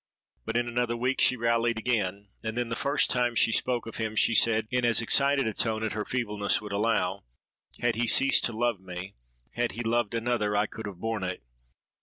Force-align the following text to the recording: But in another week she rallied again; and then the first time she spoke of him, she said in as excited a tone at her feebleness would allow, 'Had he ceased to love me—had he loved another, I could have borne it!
But 0.45 0.57
in 0.57 0.67
another 0.67 0.97
week 0.97 1.21
she 1.21 1.37
rallied 1.37 1.77
again; 1.77 2.29
and 2.43 2.57
then 2.57 2.69
the 2.69 2.75
first 2.75 3.11
time 3.11 3.35
she 3.35 3.51
spoke 3.51 3.85
of 3.85 3.97
him, 3.97 4.15
she 4.15 4.33
said 4.33 4.67
in 4.71 4.83
as 4.83 4.99
excited 4.99 5.45
a 5.45 5.53
tone 5.53 5.83
at 5.83 5.91
her 5.93 6.05
feebleness 6.05 6.59
would 6.59 6.71
allow, 6.71 7.25
'Had 7.81 7.93
he 7.97 8.07
ceased 8.07 8.45
to 8.45 8.57
love 8.57 8.79
me—had 8.79 9.73
he 9.73 9.83
loved 9.83 10.15
another, 10.15 10.57
I 10.57 10.65
could 10.65 10.87
have 10.87 10.97
borne 10.97 11.23
it! 11.23 11.43